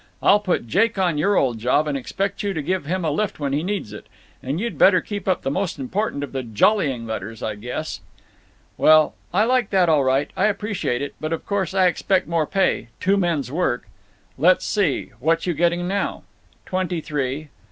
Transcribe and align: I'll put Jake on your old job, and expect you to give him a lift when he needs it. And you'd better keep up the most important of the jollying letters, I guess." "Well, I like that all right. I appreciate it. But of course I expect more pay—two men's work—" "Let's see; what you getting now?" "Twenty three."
I'll 0.23 0.39
put 0.39 0.65
Jake 0.67 0.97
on 0.97 1.19
your 1.19 1.35
old 1.35 1.59
job, 1.59 1.87
and 1.87 1.95
expect 1.95 2.41
you 2.41 2.55
to 2.55 2.61
give 2.63 2.87
him 2.87 3.05
a 3.05 3.11
lift 3.11 3.39
when 3.39 3.53
he 3.53 3.61
needs 3.61 3.93
it. 3.93 4.07
And 4.41 4.59
you'd 4.59 4.79
better 4.79 4.99
keep 4.99 5.27
up 5.27 5.43
the 5.43 5.51
most 5.51 5.77
important 5.77 6.23
of 6.23 6.31
the 6.31 6.41
jollying 6.41 7.05
letters, 7.05 7.43
I 7.43 7.53
guess." 7.53 7.99
"Well, 8.77 9.13
I 9.31 9.43
like 9.43 9.69
that 9.69 9.89
all 9.89 10.03
right. 10.03 10.31
I 10.35 10.45
appreciate 10.47 11.03
it. 11.03 11.13
But 11.21 11.33
of 11.33 11.45
course 11.45 11.75
I 11.75 11.85
expect 11.85 12.27
more 12.27 12.47
pay—two 12.47 13.15
men's 13.15 13.51
work—" 13.51 13.87
"Let's 14.39 14.65
see; 14.65 15.11
what 15.19 15.45
you 15.45 15.53
getting 15.53 15.87
now?" 15.87 16.23
"Twenty 16.65 16.99
three." 16.99 17.49